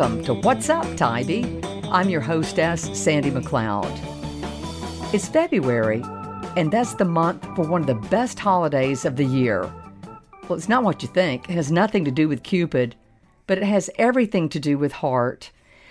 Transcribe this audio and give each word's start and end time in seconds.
Welcome 0.00 0.24
to 0.24 0.32
What's 0.32 0.70
Up, 0.70 0.96
Tybee. 0.96 1.60
I'm 1.90 2.08
your 2.08 2.22
hostess, 2.22 2.88
Sandy 2.98 3.30
McLeod. 3.30 3.92
It's 5.12 5.28
February, 5.28 6.00
and 6.56 6.72
that's 6.72 6.94
the 6.94 7.04
month 7.04 7.44
for 7.54 7.68
one 7.68 7.82
of 7.82 7.86
the 7.86 8.08
best 8.08 8.38
holidays 8.38 9.04
of 9.04 9.16
the 9.16 9.26
year. 9.26 9.70
Well, 10.48 10.56
it's 10.56 10.70
not 10.70 10.84
what 10.84 11.02
you 11.02 11.08
think. 11.08 11.50
It 11.50 11.52
has 11.52 11.70
nothing 11.70 12.06
to 12.06 12.10
do 12.10 12.28
with 12.28 12.42
Cupid, 12.42 12.96
but 13.46 13.58
it 13.58 13.64
has 13.64 13.90
everything 13.98 14.48
to 14.48 14.58
do 14.58 14.78
with 14.78 14.92
heart. 14.92 15.50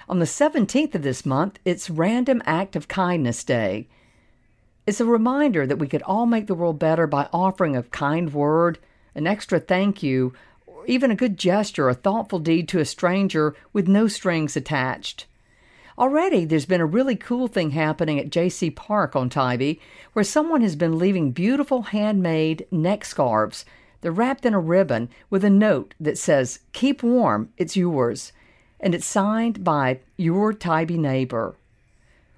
On 0.09 0.17
the 0.17 0.25
17th 0.25 0.95
of 0.95 1.03
this 1.03 1.23
month, 1.23 1.59
it's 1.63 1.91
Random 1.91 2.41
Act 2.47 2.75
of 2.75 2.87
Kindness 2.87 3.43
Day. 3.43 3.89
It's 4.87 4.99
a 4.99 5.05
reminder 5.05 5.67
that 5.67 5.77
we 5.77 5.87
could 5.87 6.01
all 6.01 6.25
make 6.25 6.47
the 6.47 6.55
world 6.55 6.79
better 6.79 7.05
by 7.05 7.29
offering 7.31 7.75
a 7.75 7.83
kind 7.83 8.33
word, 8.33 8.79
an 9.13 9.27
extra 9.27 9.59
thank 9.59 10.01
you, 10.01 10.33
even 10.89 11.11
a 11.11 11.15
good 11.15 11.37
gesture, 11.37 11.87
a 11.87 11.93
thoughtful 11.93 12.39
deed 12.39 12.67
to 12.67 12.79
a 12.79 12.85
stranger 12.85 13.55
with 13.71 13.87
no 13.87 14.07
strings 14.07 14.57
attached. 14.57 15.27
Already, 15.99 16.45
there's 16.45 16.65
been 16.65 16.81
a 16.81 16.85
really 16.85 17.15
cool 17.15 17.47
thing 17.47 17.71
happening 17.71 18.17
at 18.17 18.31
Jaycee 18.31 18.75
Park 18.75 19.15
on 19.15 19.29
Tybee, 19.29 19.79
where 20.13 20.25
someone 20.25 20.61
has 20.61 20.75
been 20.75 20.97
leaving 20.97 21.31
beautiful 21.31 21.83
handmade 21.83 22.65
neck 22.71 23.05
scarves. 23.05 23.65
They're 24.01 24.11
wrapped 24.11 24.45
in 24.45 24.53
a 24.53 24.59
ribbon 24.59 25.09
with 25.29 25.43
a 25.43 25.49
note 25.49 25.93
that 25.99 26.17
says, 26.17 26.61
Keep 26.71 27.03
warm, 27.03 27.49
it's 27.57 27.77
yours. 27.77 28.31
And 28.79 28.95
it's 28.95 29.05
signed 29.05 29.63
by 29.63 29.99
your 30.17 30.53
Tybee 30.53 30.97
neighbor. 30.97 31.55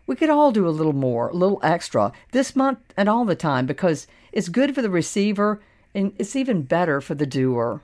We 0.08 0.16
could 0.18 0.30
all 0.30 0.52
do 0.52 0.68
a 0.68 0.70
little 0.70 0.92
more, 0.92 1.30
a 1.30 1.34
little 1.34 1.60
extra, 1.64 2.12
this 2.32 2.54
month 2.54 2.80
and 2.98 3.08
all 3.08 3.24
the 3.24 3.36
time 3.36 3.66
because 3.66 4.08
it's 4.34 4.50
good 4.50 4.76
for 4.76 4.82
the 4.82 4.90
receiver 4.90 5.62
and 5.94 6.12
it's 6.18 6.36
even 6.36 6.64
better 6.64 7.00
for 7.00 7.16
the 7.16 7.26
doer. 7.26 7.82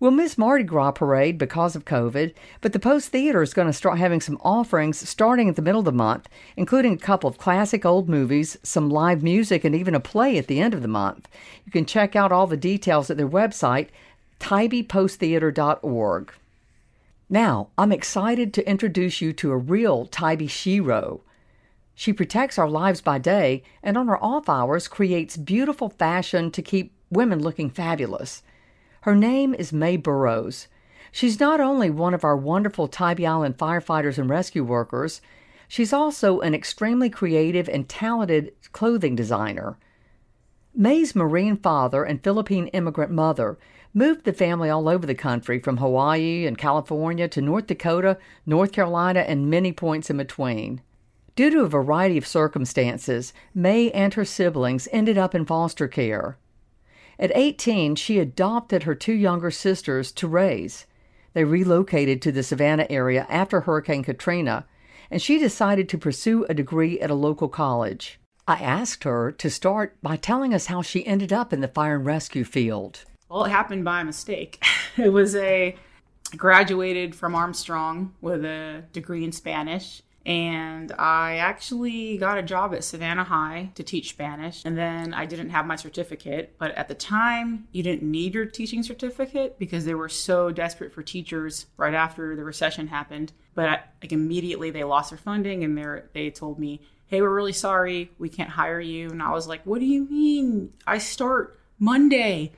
We'll 0.00 0.12
miss 0.12 0.38
Mardi 0.38 0.62
Gras 0.62 0.92
parade 0.92 1.38
because 1.38 1.74
of 1.74 1.84
COVID, 1.84 2.32
but 2.60 2.72
the 2.72 2.78
Post 2.78 3.08
Theater 3.08 3.42
is 3.42 3.52
going 3.52 3.66
to 3.66 3.72
start 3.72 3.98
having 3.98 4.20
some 4.20 4.38
offerings 4.42 5.08
starting 5.08 5.48
at 5.48 5.56
the 5.56 5.62
middle 5.62 5.80
of 5.80 5.86
the 5.86 5.92
month, 5.92 6.28
including 6.56 6.92
a 6.92 6.98
couple 6.98 7.28
of 7.28 7.36
classic 7.36 7.84
old 7.84 8.08
movies, 8.08 8.56
some 8.62 8.90
live 8.90 9.24
music, 9.24 9.64
and 9.64 9.74
even 9.74 9.96
a 9.96 10.00
play 10.00 10.38
at 10.38 10.46
the 10.46 10.60
end 10.60 10.72
of 10.72 10.82
the 10.82 10.88
month. 10.88 11.28
You 11.64 11.72
can 11.72 11.84
check 11.84 12.14
out 12.14 12.30
all 12.30 12.46
the 12.46 12.56
details 12.56 13.10
at 13.10 13.16
their 13.16 13.28
website, 13.28 13.88
tybeeposttheater.org. 14.38 16.32
Now, 17.28 17.68
I'm 17.76 17.92
excited 17.92 18.54
to 18.54 18.70
introduce 18.70 19.20
you 19.20 19.32
to 19.32 19.50
a 19.50 19.56
real 19.56 20.06
Tybee 20.06 20.46
Shero. 20.46 21.22
She 21.96 22.12
protects 22.12 22.56
our 22.56 22.68
lives 22.68 23.00
by 23.00 23.18
day 23.18 23.64
and 23.82 23.96
on 23.98 24.06
her 24.06 24.22
off 24.22 24.48
hours 24.48 24.86
creates 24.86 25.36
beautiful 25.36 25.88
fashion 25.88 26.52
to 26.52 26.62
keep 26.62 26.92
women 27.10 27.40
looking 27.40 27.68
fabulous. 27.68 28.44
Her 29.02 29.14
name 29.14 29.54
is 29.54 29.72
May 29.72 29.96
Burrows. 29.96 30.66
She's 31.12 31.38
not 31.38 31.60
only 31.60 31.88
one 31.88 32.14
of 32.14 32.24
our 32.24 32.36
wonderful 32.36 32.88
Tybee 32.88 33.26
Island 33.26 33.56
firefighters 33.56 34.18
and 34.18 34.28
rescue 34.28 34.64
workers, 34.64 35.20
she's 35.68 35.92
also 35.92 36.40
an 36.40 36.54
extremely 36.54 37.08
creative 37.08 37.68
and 37.68 37.88
talented 37.88 38.52
clothing 38.72 39.14
designer. 39.14 39.78
May's 40.74 41.14
Marine 41.14 41.56
father 41.56 42.04
and 42.04 42.22
Philippine 42.22 42.66
immigrant 42.68 43.12
mother 43.12 43.56
moved 43.94 44.24
the 44.24 44.32
family 44.32 44.68
all 44.68 44.88
over 44.88 45.06
the 45.06 45.14
country 45.14 45.60
from 45.60 45.78
Hawaii 45.78 46.46
and 46.46 46.58
California 46.58 47.28
to 47.28 47.40
North 47.40 47.68
Dakota, 47.68 48.18
North 48.46 48.72
Carolina, 48.72 49.20
and 49.20 49.48
many 49.48 49.72
points 49.72 50.10
in 50.10 50.16
between. 50.16 50.82
Due 51.36 51.50
to 51.50 51.60
a 51.60 51.68
variety 51.68 52.18
of 52.18 52.26
circumstances, 52.26 53.32
May 53.54 53.90
and 53.92 54.14
her 54.14 54.24
siblings 54.24 54.88
ended 54.92 55.16
up 55.16 55.34
in 55.34 55.46
foster 55.46 55.86
care. 55.86 56.36
At 57.18 57.32
18, 57.34 57.96
she 57.96 58.18
adopted 58.18 58.84
her 58.84 58.94
two 58.94 59.12
younger 59.12 59.50
sisters 59.50 60.12
to 60.12 60.28
raise. 60.28 60.86
They 61.32 61.44
relocated 61.44 62.22
to 62.22 62.32
the 62.32 62.42
Savannah 62.42 62.86
area 62.88 63.26
after 63.28 63.62
Hurricane 63.62 64.04
Katrina, 64.04 64.66
and 65.10 65.20
she 65.20 65.38
decided 65.38 65.88
to 65.88 65.98
pursue 65.98 66.44
a 66.44 66.54
degree 66.54 67.00
at 67.00 67.10
a 67.10 67.14
local 67.14 67.48
college. 67.48 68.20
I 68.46 68.56
asked 68.56 69.04
her 69.04 69.32
to 69.32 69.50
start 69.50 69.96
by 70.02 70.16
telling 70.16 70.54
us 70.54 70.66
how 70.66 70.80
she 70.80 71.06
ended 71.06 71.32
up 71.32 71.52
in 71.52 71.60
the 71.60 71.68
fire 71.68 71.96
and 71.96 72.06
rescue 72.06 72.44
field. 72.44 73.04
Well, 73.28 73.44
it 73.44 73.50
happened 73.50 73.84
by 73.84 74.02
mistake. 74.04 74.64
it 74.96 75.10
was 75.10 75.34
a 75.34 75.76
graduated 76.36 77.14
from 77.14 77.34
Armstrong 77.34 78.14
with 78.20 78.44
a 78.44 78.84
degree 78.92 79.24
in 79.24 79.32
Spanish 79.32 80.02
and 80.26 80.92
I 80.98 81.36
actually 81.36 82.18
got 82.18 82.38
a 82.38 82.42
job 82.42 82.74
at 82.74 82.84
Savannah 82.84 83.24
High 83.24 83.70
to 83.76 83.82
teach 83.82 84.10
Spanish. 84.10 84.62
And 84.64 84.76
then 84.76 85.14
I 85.14 85.24
didn't 85.24 85.50
have 85.50 85.66
my 85.66 85.76
certificate, 85.76 86.56
but 86.58 86.72
at 86.72 86.88
the 86.88 86.94
time, 86.94 87.68
you 87.72 87.82
didn't 87.82 88.08
need 88.08 88.34
your 88.34 88.44
teaching 88.44 88.82
certificate 88.82 89.58
because 89.58 89.84
they 89.84 89.94
were 89.94 90.08
so 90.08 90.50
desperate 90.50 90.92
for 90.92 91.02
teachers 91.02 91.66
right 91.76 91.94
after 91.94 92.36
the 92.36 92.44
recession 92.44 92.88
happened. 92.88 93.32
But 93.54 93.68
I, 93.68 93.80
like 94.02 94.12
immediately, 94.12 94.70
they 94.70 94.84
lost 94.84 95.10
their 95.10 95.18
funding, 95.18 95.64
and 95.64 95.78
they 95.78 96.02
they 96.12 96.30
told 96.30 96.58
me, 96.58 96.82
"Hey, 97.06 97.22
we're 97.22 97.34
really 97.34 97.52
sorry, 97.52 98.10
we 98.18 98.28
can't 98.28 98.50
hire 98.50 98.80
you." 98.80 99.08
And 99.08 99.22
I 99.22 99.30
was 99.30 99.48
like, 99.48 99.62
"What 99.64 99.80
do 99.80 99.86
you 99.86 100.04
mean? 100.10 100.72
I 100.86 100.98
start 100.98 101.58
Monday." 101.78 102.52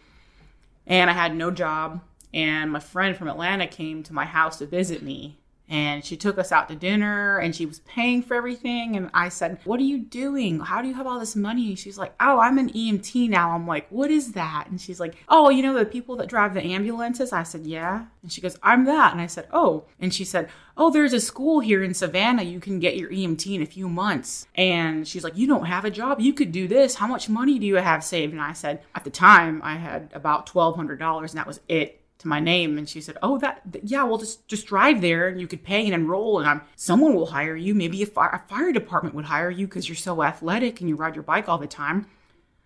And 0.87 1.09
I 1.09 1.13
had 1.13 1.37
no 1.37 1.51
job. 1.51 2.01
And 2.35 2.73
my 2.73 2.81
friend 2.81 3.17
from 3.17 3.29
Atlanta 3.29 3.67
came 3.67 4.03
to 4.05 4.13
my 4.13 4.25
house 4.25 4.59
to 4.59 4.67
visit 4.67 5.03
me 5.03 5.40
and 5.71 6.05
she 6.05 6.17
took 6.17 6.37
us 6.37 6.51
out 6.51 6.69
to 6.69 6.75
dinner 6.75 7.39
and 7.39 7.55
she 7.55 7.65
was 7.65 7.79
paying 7.81 8.23
for 8.23 8.35
everything 8.35 8.97
and 8.97 9.09
i 9.15 9.29
said 9.29 9.59
what 9.65 9.79
are 9.79 9.85
you 9.85 9.99
doing? 9.99 10.61
How 10.61 10.83
do 10.83 10.89
you 10.89 10.95
have 10.95 11.07
all 11.07 11.21
this 11.21 11.37
money? 11.37 11.75
She's 11.77 11.97
like 11.97 12.15
oh 12.21 12.41
i'm 12.41 12.59
an 12.59 12.71
emt 12.71 13.29
now. 13.29 13.53
I'm 13.53 13.67
like 13.67 13.87
what 13.89 14.11
is 14.11 14.33
that? 14.33 14.67
And 14.69 14.81
she's 14.81 15.01
like 15.01 15.15
oh 15.29 15.49
you 15.49 15.63
know 15.63 15.75
the 15.75 15.85
people 15.85 16.17
that 16.17 16.29
drive 16.29 16.55
the 16.55 16.63
ambulances? 16.63 17.33
I 17.33 17.45
said 17.45 17.67
yeah. 17.67 18.07
And 18.23 18.33
she 18.33 18.41
goes 18.41 18.59
i'm 18.63 18.85
that. 18.85 19.13
And 19.13 19.21
i 19.21 19.27
said 19.27 19.49
oh. 19.53 19.85
And 20.01 20.13
she 20.13 20.25
said 20.25 20.51
oh 20.77 20.91
there's 20.91 21.13
a 21.13 21.21
school 21.21 21.61
here 21.61 21.83
in 21.83 21.95
savannah 21.95 22.43
you 22.43 22.61
can 22.61 22.81
get 22.81 22.97
your 22.97 23.11
emt 23.11 23.47
in 23.47 23.63
a 23.63 23.67
few 23.67 23.89
months. 23.89 24.47
And 24.57 25.07
she's 25.07 25.25
like 25.25 25.37
you 25.37 25.47
don't 25.47 25.67
have 25.67 25.85
a 25.85 25.91
job? 25.91 26.21
You 26.21 26.33
could 26.33 26.53
do 26.53 26.67
this. 26.67 26.97
How 26.97 27.07
much 27.07 27.29
money 27.29 27.59
do 27.59 27.67
you 27.67 27.77
have 27.77 28.03
saved? 28.03 28.33
And 28.33 28.43
i 28.43 28.53
said 28.53 28.83
at 28.95 29.05
the 29.05 29.11
time 29.11 29.61
i 29.63 29.77
had 29.77 30.11
about 30.15 30.51
$1200 30.51 31.21
and 31.21 31.31
that 31.31 31.47
was 31.47 31.61
it 31.69 32.00
to 32.21 32.29
my 32.29 32.41
name 32.41 32.79
and 32.79 32.89
she 32.89 33.01
said 33.01 33.17
oh 33.23 33.39
that 33.39 33.63
yeah 33.83 34.05
well 34.05 34.19
just 34.19 34.47
just 34.47 34.67
drive 34.67 35.01
there 35.01 35.29
and 35.29 35.41
you 35.41 35.47
could 35.47 35.63
pay 35.63 35.85
and 35.85 35.95
enroll 35.95 36.39
and 36.39 36.49
I'm, 36.49 36.63
someone 36.77 37.15
will 37.15 37.27
hire 37.27 37.57
you. 37.57 37.75
Maybe 37.75 38.03
a 38.03 38.07
a 38.07 38.43
fire 38.49 38.73
department 38.73 39.15
would 39.15 39.25
hire 39.27 39.51
you 39.51 39.67
because 39.67 39.89
you're 39.89 39.97
so 39.97 40.23
athletic 40.23 40.81
and 40.81 40.89
you 40.89 40.97
ride 40.97 41.17
your 41.17 41.25
bike 41.25 41.49
all 41.49 41.59
the 41.59 41.67
time 41.67 42.07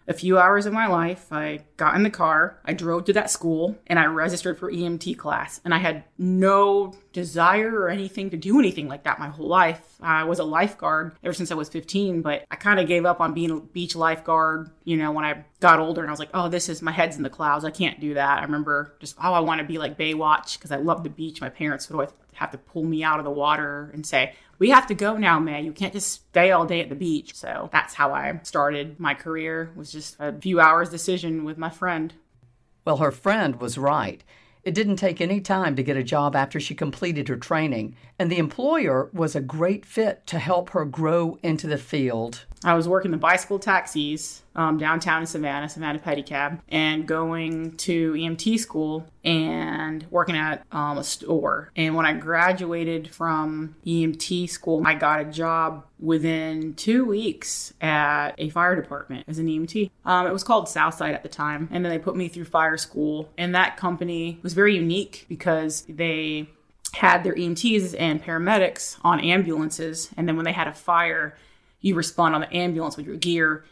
a 0.07 0.13
few 0.13 0.39
hours 0.39 0.67
of 0.67 0.73
my 0.73 0.87
life, 0.87 1.33
I 1.33 1.61
got 1.77 1.97
in 1.97 2.03
the 2.03 2.11
car, 2.11 2.59
I 2.65 2.75
drove 2.75 3.05
to 3.07 3.13
that 3.15 3.31
school, 3.31 3.77
and 3.87 3.99
I 3.99 4.07
registered 4.07 4.59
for 4.59 4.71
EMT 4.71 5.17
class. 5.17 5.61
And 5.65 5.73
I 5.73 5.79
had 5.79 6.05
no 6.19 6.95
desire 7.13 7.75
or 7.75 7.89
anything 7.89 8.31
to 8.31 8.37
do 8.37 8.59
anything 8.59 8.89
like 8.89 9.05
that 9.05 9.19
my 9.19 9.29
whole 9.29 9.49
life. 9.49 9.81
I 10.01 10.25
was 10.25 10.39
a 10.39 10.45
lifeguard 10.45 11.17
ever 11.23 11.33
since 11.33 11.51
I 11.51 11.55
was 11.55 11.69
15, 11.69 12.23
but 12.23 12.45
I 12.51 12.57
kind 12.57 12.81
of 12.81 12.87
gave 12.87 13.07
up 13.07 13.21
on 13.21 13.33
being 13.33 13.51
a 13.51 13.61
beach 13.61 13.97
lifeguard, 13.97 14.71
you 14.85 14.97
know, 14.97 15.13
when 15.13 15.25
I 15.25 15.45
got 15.61 15.81
older 15.81 16.03
and 16.03 16.11
I 16.11 16.13
was 16.13 16.21
like, 16.21 16.31
oh, 16.35 16.49
this 16.49 16.69
is 16.69 16.83
my 16.83 16.93
head's 16.93 17.17
in 17.17 17.23
the 17.23 17.31
clouds. 17.31 17.65
I 17.65 17.71
can't 17.71 18.01
do 18.01 18.15
that. 18.15 18.41
I 18.41 18.43
remember 18.43 18.95
just, 19.01 19.17
oh, 19.23 19.33
I 19.33 19.41
want 19.41 19.61
to 19.61 19.67
be 19.67 19.79
like 19.79 19.97
Baywatch 19.97 20.59
because 20.59 20.73
I 20.73 20.77
love 20.77 21.05
the 21.05 21.11
beach. 21.11 21.41
My 21.41 21.49
parents 21.49 21.89
would 21.89 21.95
always 21.95 22.11
have 22.35 22.51
to 22.51 22.59
pull 22.59 22.83
me 22.83 23.03
out 23.03 23.19
of 23.19 23.25
the 23.25 23.31
water 23.31 23.91
and 23.95 24.05
say, 24.05 24.35
we 24.59 24.71
have 24.71 24.87
to 24.89 24.95
go 24.95 25.17
now, 25.17 25.39
May. 25.39 25.63
You 25.63 25.73
can't 25.73 25.93
just 25.93 26.13
stay 26.13 26.51
all 26.51 26.67
day 26.67 26.81
at 26.81 26.89
the 26.89 26.95
beach. 26.95 27.35
So 27.35 27.69
that's 27.73 27.95
how 27.95 28.13
I 28.13 28.41
started 28.43 28.99
my 29.01 29.15
career 29.15 29.73
was 29.77 29.93
just 29.93 30.17
a 30.19 30.33
few 30.33 30.61
hours 30.61 30.91
decision 30.91 31.45
with 31.45 31.59
my 31.59 31.71
friend. 31.71 32.15
Well, 32.85 32.99
her 32.99 33.11
friend 33.13 33.61
was 33.61 33.79
right. 33.79 34.23
It 34.65 34.75
didn't 34.75 34.97
take 34.97 35.21
any 35.21 35.41
time 35.41 35.77
to 35.77 35.83
get 35.83 35.99
a 35.99 36.03
job 36.03 36.35
after 36.35 36.59
she 36.59 36.75
completed 36.75 37.29
her 37.29 37.37
training, 37.37 37.97
and 38.19 38.33
the 38.33 38.39
employer 38.39 39.11
was 39.13 39.37
a 39.37 39.41
great 39.43 39.85
fit 39.85 40.27
to 40.29 40.39
help 40.39 40.71
her 40.71 40.87
grow 40.87 41.39
into 41.43 41.67
the 41.67 41.77
field. 41.77 42.47
I 42.65 42.73
was 42.75 42.89
working 42.89 43.11
the 43.11 43.19
bicycle 43.19 43.59
taxis 43.59 44.43
um, 44.57 44.79
downtown 44.79 45.21
in 45.21 45.27
Savannah, 45.27 45.69
Savannah 45.69 45.99
Pedicab, 45.99 46.61
and 46.69 47.07
going 47.07 47.77
to 47.77 48.15
EMT 48.15 48.59
school 48.59 49.07
and 49.23 50.07
working 50.11 50.37
at 50.37 50.65
um, 50.73 50.97
a 50.97 51.05
store. 51.05 51.71
And 51.77 51.95
when 51.95 52.07
I 52.07 52.15
graduated 52.15 53.11
from 53.13 53.75
EMT 53.85 54.49
school, 54.49 54.83
I 54.87 54.95
got 54.95 55.21
a 55.21 55.25
job 55.25 55.85
within 55.99 56.75
two 56.75 57.05
weeks 57.05 57.73
at 57.81 58.33
a 58.39 58.51
fire 58.51 58.81
department 58.81 59.25
as 59.29 59.39
an 59.39 59.47
EMT. 59.47 59.91
Um, 60.05 60.27
it 60.27 60.33
was 60.33 60.45
called 60.45 60.69
Southside 60.69 61.15
at 61.15 61.23
the 61.23 61.29
time. 61.29 61.69
And 61.71 61.85
then 61.85 61.91
they 61.91 61.99
put 61.99 62.17
me 62.17 62.29
through 62.29 62.45
fire 62.45 62.77
school. 62.77 63.31
And 63.37 63.55
that 63.55 63.77
company 63.77 64.39
was 64.43 64.54
very 64.55 64.75
unique 64.77 65.27
because 65.29 65.83
they 65.83 66.49
had 66.95 67.25
their 67.25 67.35
EMTs 67.35 67.95
and 67.99 68.23
paramedics 68.23 68.99
on 69.03 69.21
ambulances. 69.21 70.11
And 70.17 70.29
then 70.29 70.37
when 70.37 70.45
they 70.45 70.53
had 70.53 70.69
a 70.69 70.73
fire, 70.73 71.37
you 71.81 71.95
respond 71.95 72.35
on 72.35 72.41
the 72.41 72.57
ambulance 72.57 72.97
with 72.97 73.07
your 73.07 73.17
gear, 73.17 73.65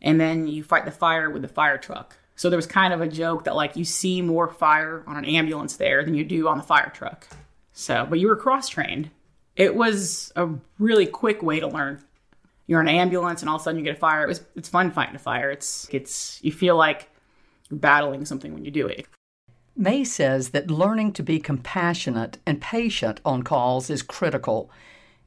and 0.00 0.20
then 0.20 0.46
you 0.46 0.62
fight 0.62 0.84
the 0.84 0.90
fire 0.90 1.28
with 1.28 1.42
the 1.42 1.48
fire 1.48 1.76
truck. 1.76 2.16
So 2.36 2.48
there 2.48 2.56
was 2.56 2.66
kind 2.66 2.94
of 2.94 3.00
a 3.00 3.08
joke 3.08 3.44
that 3.44 3.56
like 3.56 3.76
you 3.76 3.84
see 3.84 4.22
more 4.22 4.48
fire 4.48 5.02
on 5.06 5.16
an 5.16 5.24
ambulance 5.24 5.76
there 5.76 6.04
than 6.04 6.14
you 6.14 6.24
do 6.24 6.48
on 6.48 6.56
the 6.56 6.62
fire 6.62 6.90
truck. 6.94 7.26
So, 7.72 8.06
but 8.08 8.20
you 8.20 8.28
were 8.28 8.36
cross 8.36 8.68
trained. 8.68 9.10
It 9.56 9.74
was 9.74 10.32
a 10.36 10.48
really 10.78 11.06
quick 11.06 11.42
way 11.42 11.58
to 11.58 11.66
learn. 11.66 12.02
You're 12.68 12.80
in 12.80 12.88
an 12.88 12.94
ambulance, 12.94 13.40
and 13.40 13.48
all 13.48 13.56
of 13.56 13.62
a 13.62 13.64
sudden 13.64 13.78
you 13.78 13.84
get 13.84 13.96
a 13.96 13.98
fire. 13.98 14.22
It 14.22 14.28
was 14.28 14.42
it's 14.54 14.68
fun 14.68 14.90
fighting 14.92 15.16
a 15.16 15.18
fire. 15.18 15.50
It's 15.50 15.88
it's 15.90 16.38
you 16.42 16.52
feel 16.52 16.76
like 16.76 17.10
you're 17.68 17.78
battling 17.80 18.24
something 18.24 18.54
when 18.54 18.64
you 18.64 18.70
do 18.70 18.86
it. 18.86 19.06
May 19.80 20.02
says 20.02 20.48
that 20.48 20.72
learning 20.72 21.12
to 21.12 21.22
be 21.22 21.38
compassionate 21.38 22.38
and 22.44 22.60
patient 22.60 23.20
on 23.24 23.44
calls 23.44 23.90
is 23.90 24.02
critical, 24.02 24.72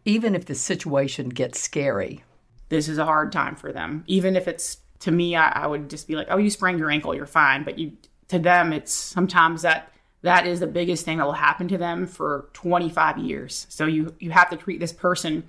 even 0.03 0.35
if 0.35 0.45
the 0.45 0.55
situation 0.55 1.29
gets 1.29 1.57
scary. 1.57 2.25
This 2.67 2.89
is 2.89 2.97
a 2.97 3.05
hard 3.05 3.31
time 3.31 3.55
for 3.55 3.71
them. 3.71 4.03
Even 4.07 4.35
if 4.35 4.49
it's 4.49 4.79
to 4.99 5.11
me, 5.11 5.37
I, 5.37 5.63
I 5.63 5.67
would 5.67 5.89
just 5.89 6.05
be 6.05 6.17
like, 6.17 6.27
"Oh, 6.29 6.35
you 6.37 6.49
sprained 6.49 6.79
your 6.79 6.91
ankle, 6.91 7.15
you're 7.15 7.25
fine." 7.25 7.63
But 7.63 7.79
you, 7.79 7.93
to 8.27 8.39
them, 8.39 8.73
it's 8.73 8.93
sometimes 8.93 9.61
that 9.61 9.93
that 10.21 10.45
is 10.45 10.59
the 10.59 10.67
biggest 10.67 11.05
thing 11.05 11.19
that 11.19 11.25
will 11.25 11.31
happen 11.31 11.69
to 11.69 11.77
them 11.77 12.05
for 12.05 12.49
25 12.51 13.19
years. 13.19 13.67
So 13.69 13.85
you 13.85 14.13
you 14.19 14.31
have 14.31 14.49
to 14.49 14.57
treat 14.57 14.81
this 14.81 14.91
person 14.91 15.45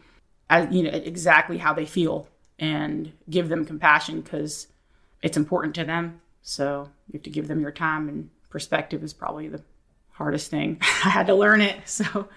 as 0.49 0.73
you 0.73 0.85
know 0.85 0.91
exactly 0.91 1.59
how 1.59 1.75
they 1.75 1.87
feel 1.87 2.29
and 2.57 3.13
give 3.29 3.49
them 3.49 3.65
compassion 3.65 4.21
because 4.21 4.69
it's 5.23 5.37
important 5.37 5.75
to 5.75 5.85
them. 5.85 6.21
So 6.43 6.89
you 7.09 7.15
have 7.15 7.25
to 7.25 7.31
give 7.31 7.49
them 7.49 7.61
your 7.61 7.73
time 7.73 8.09
and 8.09 8.31
perspective 8.53 9.03
is 9.03 9.13
probably 9.13 9.49
the 9.49 9.63
hardest 10.11 10.51
thing. 10.51 10.79
I 11.05 11.09
had 11.09 11.27
to 11.27 11.35
learn 11.35 11.61
it. 11.61 11.89
So 11.89 12.29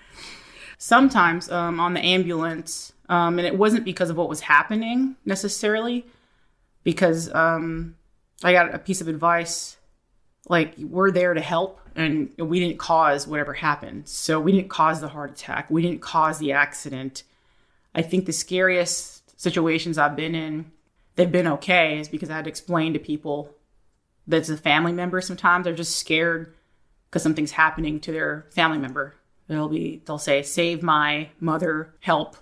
sometimes 0.77 1.51
um, 1.51 1.79
on 1.79 1.93
the 1.93 1.99
ambulance, 1.99 2.93
um, 3.09 3.37
and 3.37 3.47
it 3.47 3.57
wasn't 3.57 3.85
because 3.85 4.09
of 4.09 4.17
what 4.17 4.29
was 4.29 4.41
happening 4.41 5.15
necessarily, 5.25 6.05
because 6.83 7.33
um, 7.33 7.95
I 8.43 8.53
got 8.53 8.73
a 8.73 8.79
piece 8.79 9.01
of 9.01 9.07
advice 9.07 9.77
like 10.47 10.75
we're 10.77 11.11
there 11.11 11.33
to 11.33 11.41
help 11.41 11.79
and 11.95 12.31
we 12.37 12.59
didn't 12.59 12.77
cause 12.77 13.27
whatever 13.27 13.53
happened. 13.53 14.07
So 14.07 14.39
we 14.39 14.51
didn't 14.51 14.69
cause 14.69 15.01
the 15.01 15.07
heart 15.07 15.31
attack. 15.31 15.69
We 15.69 15.81
didn't 15.81 16.01
cause 16.01 16.39
the 16.39 16.51
accident. 16.51 17.23
I 17.93 18.01
think 18.01 18.25
the 18.25 18.33
scariest 18.33 19.39
situations 19.39 19.97
I've 19.97 20.15
been 20.15 20.35
in, 20.35 20.71
they've 21.15 21.31
been 21.31 21.47
okay, 21.47 21.99
is 21.99 22.09
because 22.09 22.29
I 22.29 22.35
had 22.35 22.45
to 22.45 22.49
explain 22.49 22.93
to 22.93 22.99
people 22.99 23.54
that's 24.27 24.49
a 24.49 24.57
family 24.57 24.93
member 24.93 25.21
sometimes. 25.21 25.65
They're 25.65 25.73
just 25.73 25.97
scared 25.97 26.53
because 27.09 27.23
something's 27.23 27.51
happening 27.51 27.99
to 28.01 28.11
their 28.11 28.45
family 28.51 28.77
member. 28.77 29.15
They'll 29.47 29.69
be 29.69 30.01
they'll 30.05 30.17
say, 30.17 30.41
save 30.41 30.81
my 30.81 31.29
mother, 31.39 31.93
help. 31.99 32.37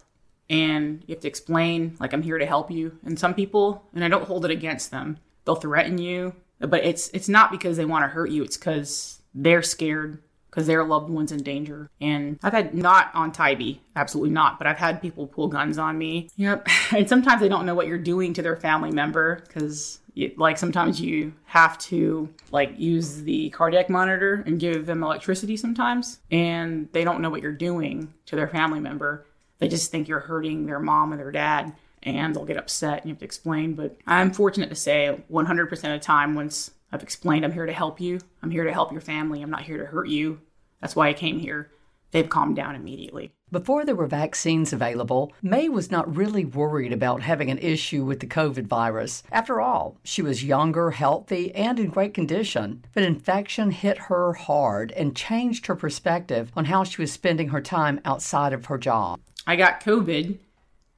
And 0.50 1.04
you 1.08 1.16
have 1.16 1.22
to 1.22 1.28
explain, 1.28 1.96
like, 2.00 2.14
I'm 2.14 2.22
here 2.22 2.38
to 2.38 2.46
help 2.46 2.70
you. 2.70 2.98
And 3.06 3.18
some 3.18 3.34
people, 3.34 3.84
and 3.96 4.04
I 4.04 4.10
don't 4.10 4.28
hold 4.28 4.46
it 4.46 4.52
against 4.52 4.92
them, 4.92 5.18
they'll 5.46 5.56
threaten 5.56 5.98
you 5.98 6.36
but 6.68 6.84
it's 6.84 7.10
it's 7.10 7.30
not 7.30 7.52
because 7.52 7.78
they 7.78 7.86
want 7.86 8.04
to 8.04 8.10
hurt 8.10 8.30
you. 8.30 8.44
It's 8.44 8.58
because 8.58 9.22
they're 9.34 9.62
scared 9.62 10.20
because 10.50 10.68
their 10.68 10.84
loved 10.84 11.10
one's 11.10 11.32
in 11.32 11.42
danger. 11.42 11.90
And 12.00 12.38
I've 12.44 12.54
had 12.54 12.76
not 12.76 13.10
on 13.16 13.32
Tybee, 13.32 13.80
absolutely 13.96 14.30
not, 14.30 14.60
but 14.60 14.68
I've 14.68 14.78
had 14.78 15.02
people 15.02 15.26
pull 15.26 15.48
guns 15.48 15.80
on 15.80 15.98
me. 15.98 16.30
Yep. 16.36 16.68
And 16.96 17.10
sometimes 17.10 17.42
they 17.42 17.50
don't 17.50 17.66
know 17.66 17.74
what 17.74 17.88
you're 17.88 17.98
doing 17.98 18.36
to 18.36 18.44
their 18.44 18.56
family 18.56 18.92
member 18.92 19.42
because 19.48 20.00
like 20.38 20.58
sometimes 20.58 21.02
you 21.02 21.34
have 21.46 21.78
to 21.78 22.30
like 22.52 22.78
use 22.78 23.24
the 23.24 23.50
cardiac 23.50 23.90
monitor 23.90 24.44
and 24.46 24.60
give 24.60 24.86
them 24.86 25.04
electricity 25.04 25.58
sometimes 25.58 26.20
and 26.32 26.88
they 26.92 27.04
don't 27.04 27.22
know 27.22 27.30
what 27.30 27.42
you're 27.42 27.52
doing 27.52 28.14
to 28.28 28.36
their 28.36 28.48
family 28.48 28.80
member. 28.80 29.26
They 29.58 29.68
just 29.68 29.92
think 29.92 30.08
you're 30.08 30.20
hurting 30.20 30.66
their 30.66 30.80
mom 30.80 31.14
or 31.14 31.18
their 31.18 31.32
dad 31.32 31.74
and 32.04 32.36
they'll 32.36 32.46
get 32.46 32.58
upset 32.58 33.00
and 33.00 33.06
you 33.06 33.14
have 33.14 33.20
to 33.20 33.26
explain. 33.26 33.74
But 33.74 33.98
I'm 34.06 34.32
fortunate 34.32 34.70
to 34.70 34.76
say 34.76 35.20
100% 35.32 35.72
of 35.72 35.80
the 35.82 36.00
time, 36.00 36.36
once 36.36 36.72
I've 36.92 37.04
explained, 37.04 37.46
I'm 37.46 37.52
here 37.52 37.66
to 37.66 37.74
help 37.74 38.00
you, 38.00 38.20
I'm 38.42 38.52
here 38.52 38.66
to 38.66 38.74
help 38.74 38.92
your 38.92 39.02
family, 39.02 39.42
I'm 39.42 39.50
not 39.50 39.64
here 39.64 39.78
to 39.78 39.86
hurt 39.86 40.10
you. 40.10 40.42
That's 40.82 40.96
why 40.96 41.08
I 41.08 41.14
came 41.14 41.40
here. 41.40 41.72
They've 42.12 42.30
calmed 42.30 42.56
down 42.56 42.76
immediately. 42.76 43.32
Before 43.54 43.86
there 43.86 43.96
were 43.96 44.08
vaccines 44.08 44.74
available, 44.74 45.32
May 45.44 45.70
was 45.70 45.92
not 45.92 46.18
really 46.18 46.44
worried 46.44 46.92
about 46.92 47.22
having 47.22 47.52
an 47.52 47.60
issue 47.60 48.04
with 48.04 48.20
the 48.20 48.26
COVID 48.26 48.66
virus. 48.66 49.22
After 49.32 49.62
all, 49.62 49.96
she 50.04 50.24
was 50.24 50.44
younger, 50.44 50.90
healthy, 50.90 51.54
and 51.54 51.80
in 51.80 51.92
great 51.92 52.16
condition. 52.16 52.84
But 52.96 53.04
infection 53.04 53.70
hit 53.70 54.00
her 54.10 54.34
hard 54.34 54.92
and 54.94 55.16
changed 55.16 55.68
her 55.68 55.76
perspective 55.76 56.52
on 56.56 56.66
how 56.66 56.84
she 56.84 57.00
was 57.00 57.12
spending 57.12 57.50
her 57.50 57.62
time 57.62 58.02
outside 58.04 58.54
of 58.54 58.66
her 58.66 58.80
job. 58.80 59.20
I 59.46 59.56
got 59.56 59.84
COVID 59.84 60.40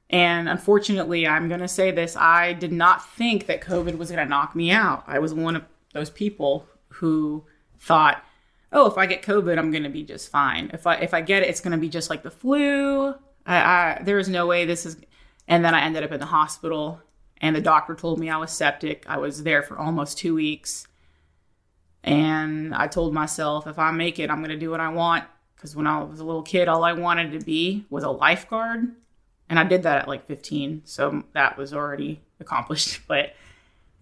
and 0.08 0.48
unfortunately, 0.48 1.26
I'm 1.26 1.48
going 1.48 1.60
to 1.60 1.68
say 1.68 1.90
this 1.90 2.16
I 2.16 2.54
did 2.54 2.72
not 2.72 3.06
think 3.06 3.48
that 3.48 3.60
COVID 3.60 3.98
was 3.98 4.10
going 4.10 4.24
to 4.24 4.30
knock 4.30 4.56
me 4.56 4.70
out. 4.70 5.04
I 5.06 5.18
was 5.18 5.34
one 5.34 5.56
of 5.56 5.64
those 5.92 6.08
people 6.08 6.66
who 6.88 7.44
thought, 7.78 8.24
oh, 8.72 8.86
if 8.86 8.98
I 8.98 9.06
get 9.06 9.22
COVID, 9.22 9.58
I'm 9.58 9.70
going 9.70 9.84
to 9.84 9.88
be 9.88 10.02
just 10.02 10.30
fine. 10.30 10.70
If 10.72 10.86
I 10.86 10.96
if 10.96 11.14
I 11.14 11.20
get 11.20 11.42
it, 11.42 11.48
it's 11.48 11.60
going 11.60 11.72
to 11.72 11.78
be 11.78 11.88
just 11.88 12.10
like 12.10 12.22
the 12.22 12.30
flu. 12.30 13.14
I, 13.46 13.56
I, 13.56 14.02
there 14.02 14.18
is 14.18 14.28
no 14.28 14.46
way 14.46 14.64
this 14.64 14.86
is. 14.86 14.96
And 15.48 15.64
then 15.64 15.74
I 15.74 15.82
ended 15.82 16.02
up 16.02 16.10
in 16.10 16.18
the 16.18 16.26
hospital, 16.26 17.00
and 17.40 17.54
the 17.54 17.60
doctor 17.60 17.94
told 17.94 18.18
me 18.18 18.28
I 18.28 18.36
was 18.36 18.50
septic. 18.50 19.04
I 19.08 19.18
was 19.18 19.44
there 19.44 19.62
for 19.62 19.78
almost 19.78 20.18
two 20.18 20.34
weeks, 20.34 20.88
and 22.02 22.74
I 22.74 22.88
told 22.88 23.14
myself, 23.14 23.66
if 23.66 23.78
I 23.78 23.92
make 23.92 24.18
it, 24.18 24.30
I'm 24.30 24.38
going 24.38 24.50
to 24.50 24.58
do 24.58 24.70
what 24.70 24.80
I 24.80 24.88
want. 24.88 25.24
Because 25.54 25.74
when 25.74 25.86
I 25.86 26.02
was 26.02 26.20
a 26.20 26.24
little 26.24 26.42
kid, 26.42 26.68
all 26.68 26.84
I 26.84 26.92
wanted 26.92 27.32
to 27.38 27.44
be 27.44 27.86
was 27.88 28.04
a 28.04 28.10
lifeguard 28.10 28.94
and 29.48 29.58
I 29.58 29.64
did 29.64 29.82
that 29.84 30.02
at 30.02 30.08
like 30.08 30.26
15, 30.26 30.82
so 30.84 31.22
that 31.32 31.56
was 31.56 31.72
already 31.72 32.20
accomplished. 32.40 33.00
But 33.08 33.34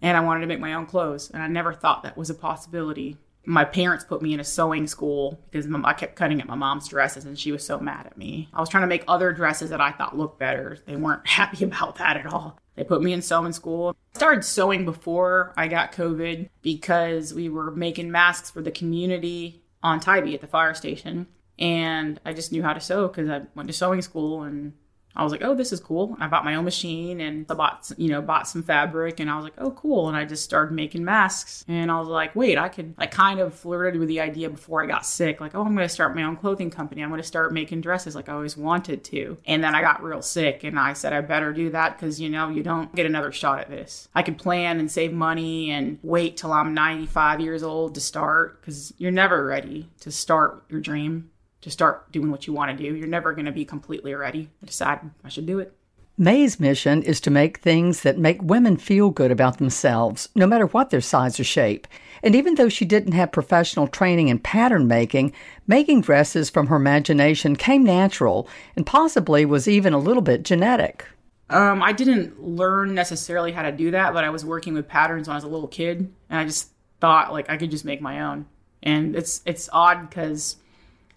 and 0.01 0.17
I 0.17 0.21
wanted 0.21 0.41
to 0.41 0.47
make 0.47 0.59
my 0.59 0.73
own 0.73 0.85
clothes, 0.85 1.31
and 1.31 1.41
I 1.41 1.47
never 1.47 1.73
thought 1.73 2.03
that 2.03 2.17
was 2.17 2.29
a 2.29 2.35
possibility. 2.35 3.17
My 3.45 3.65
parents 3.65 4.03
put 4.03 4.21
me 4.21 4.33
in 4.33 4.39
a 4.39 4.43
sewing 4.43 4.87
school 4.87 5.39
because 5.49 5.67
I 5.83 5.93
kept 5.93 6.15
cutting 6.15 6.41
at 6.41 6.47
my 6.47 6.55
mom's 6.55 6.87
dresses, 6.87 7.25
and 7.25 7.37
she 7.37 7.51
was 7.51 7.65
so 7.65 7.79
mad 7.79 8.05
at 8.05 8.17
me. 8.17 8.49
I 8.53 8.59
was 8.59 8.69
trying 8.69 8.83
to 8.83 8.87
make 8.87 9.03
other 9.07 9.31
dresses 9.33 9.69
that 9.69 9.81
I 9.81 9.91
thought 9.91 10.17
looked 10.17 10.39
better. 10.39 10.77
They 10.85 10.95
weren't 10.95 11.27
happy 11.27 11.63
about 11.63 11.97
that 11.97 12.17
at 12.17 12.25
all. 12.25 12.59
They 12.75 12.83
put 12.83 13.01
me 13.01 13.13
in 13.13 13.21
sewing 13.21 13.53
school. 13.53 13.95
I 14.15 14.17
started 14.17 14.43
sewing 14.43 14.85
before 14.85 15.53
I 15.55 15.67
got 15.67 15.93
COVID 15.93 16.49
because 16.61 17.33
we 17.33 17.49
were 17.49 17.71
making 17.71 18.11
masks 18.11 18.49
for 18.49 18.61
the 18.61 18.71
community 18.71 19.63
on 19.81 19.99
Tybee 19.99 20.35
at 20.35 20.41
the 20.41 20.47
fire 20.47 20.73
station. 20.73 21.27
And 21.57 22.19
I 22.25 22.33
just 22.33 22.51
knew 22.51 22.63
how 22.63 22.73
to 22.73 22.81
sew 22.81 23.07
because 23.07 23.29
I 23.29 23.43
went 23.55 23.67
to 23.67 23.73
sewing 23.73 24.01
school 24.01 24.43
and 24.43 24.73
I 25.15 25.23
was 25.23 25.31
like, 25.31 25.43
oh, 25.43 25.55
this 25.55 25.71
is 25.71 25.79
cool. 25.79 26.17
I 26.19 26.27
bought 26.27 26.43
my 26.43 26.55
own 26.55 26.65
machine 26.65 27.21
and 27.21 27.45
I 27.49 27.53
bought, 27.53 27.91
you 27.97 28.09
know, 28.09 28.21
bought 28.21 28.47
some 28.47 28.63
fabric 28.63 29.19
and 29.19 29.29
I 29.29 29.35
was 29.35 29.43
like, 29.43 29.53
oh, 29.57 29.71
cool. 29.71 30.07
And 30.07 30.17
I 30.17 30.25
just 30.25 30.43
started 30.43 30.73
making 30.73 31.05
masks. 31.05 31.63
And 31.67 31.89
I 31.89 31.99
was 31.99 32.07
like, 32.07 32.35
wait, 32.35 32.57
I 32.57 32.67
could, 32.67 32.93
I 32.97 33.07
kind 33.07 33.39
of 33.39 33.53
flirted 33.53 33.99
with 33.99 34.09
the 34.09 34.19
idea 34.19 34.49
before 34.49 34.83
I 34.83 34.87
got 34.87 35.05
sick. 35.05 35.39
Like, 35.39 35.55
oh, 35.55 35.61
I'm 35.61 35.75
going 35.75 35.87
to 35.87 35.93
start 35.93 36.15
my 36.15 36.23
own 36.23 36.35
clothing 36.35 36.69
company. 36.69 37.01
I'm 37.01 37.09
going 37.09 37.21
to 37.21 37.27
start 37.27 37.53
making 37.53 37.81
dresses 37.81 38.15
like 38.15 38.27
I 38.27 38.33
always 38.33 38.57
wanted 38.57 39.03
to. 39.05 39.37
And 39.45 39.63
then 39.63 39.73
I 39.73 39.81
got 39.81 40.03
real 40.03 40.21
sick 40.21 40.63
and 40.63 40.77
I 40.77 40.93
said, 40.93 41.13
I 41.13 41.21
better 41.21 41.53
do 41.53 41.69
that 41.69 41.97
because, 41.97 42.19
you 42.19 42.29
know, 42.29 42.49
you 42.49 42.63
don't 42.63 42.93
get 42.93 43.05
another 43.05 43.31
shot 43.31 43.59
at 43.59 43.69
this. 43.69 44.09
I 44.13 44.21
could 44.21 44.37
plan 44.37 44.79
and 44.79 44.91
save 44.91 45.13
money 45.13 45.71
and 45.71 45.97
wait 46.03 46.37
till 46.37 46.51
I'm 46.51 46.73
95 46.73 47.39
years 47.39 47.63
old 47.63 47.95
to 47.95 48.01
start 48.01 48.59
because 48.59 48.93
you're 48.97 49.11
never 49.11 49.45
ready 49.45 49.89
to 50.01 50.11
start 50.11 50.63
your 50.69 50.81
dream 50.81 51.31
to 51.65 51.71
start 51.71 52.11
doing 52.11 52.29
what 52.29 52.45
you 52.45 52.53
want 52.53 52.77
to 52.77 52.83
do. 52.83 52.95
You're 52.95 53.07
never 53.07 53.33
going 53.33 53.47
to 53.47 53.51
be 53.51 53.65
completely 53.65 54.13
ready. 54.13 54.51
I 54.61 54.67
decided 54.67 55.09
I 55.23 55.29
should 55.29 55.47
do 55.47 55.57
it. 55.57 55.73
May's 56.15 56.59
mission 56.59 57.01
is 57.01 57.19
to 57.21 57.31
make 57.31 57.57
things 57.57 58.01
that 58.01 58.19
make 58.19 58.39
women 58.39 58.77
feel 58.77 59.09
good 59.09 59.31
about 59.31 59.57
themselves, 59.57 60.29
no 60.35 60.45
matter 60.45 60.67
what 60.67 60.91
their 60.91 61.01
size 61.01 61.39
or 61.39 61.43
shape. 61.43 61.87
And 62.21 62.35
even 62.35 62.53
though 62.53 62.69
she 62.69 62.85
didn't 62.85 63.13
have 63.13 63.31
professional 63.31 63.87
training 63.87 64.27
in 64.27 64.37
pattern 64.37 64.87
making, 64.87 65.33
making 65.65 66.01
dresses 66.01 66.51
from 66.51 66.67
her 66.67 66.75
imagination 66.75 67.55
came 67.55 67.83
natural 67.83 68.47
and 68.75 68.85
possibly 68.85 69.43
was 69.43 69.67
even 69.67 69.91
a 69.91 69.97
little 69.97 70.21
bit 70.21 70.43
genetic. 70.43 71.07
Um, 71.49 71.81
I 71.81 71.93
didn't 71.93 72.39
learn 72.43 72.93
necessarily 72.93 73.51
how 73.51 73.63
to 73.63 73.71
do 73.71 73.89
that, 73.89 74.13
but 74.13 74.23
I 74.23 74.29
was 74.29 74.45
working 74.45 74.75
with 74.75 74.87
patterns 74.87 75.27
when 75.27 75.33
I 75.33 75.37
was 75.37 75.43
a 75.43 75.49
little 75.49 75.67
kid, 75.67 76.13
and 76.29 76.39
I 76.39 76.45
just 76.45 76.69
thought 77.01 77.33
like 77.33 77.49
I 77.49 77.57
could 77.57 77.71
just 77.71 77.85
make 77.85 78.01
my 78.01 78.21
own. 78.21 78.45
And 78.83 79.15
it's 79.15 79.41
it's 79.45 79.67
odd 79.73 80.07
because 80.07 80.57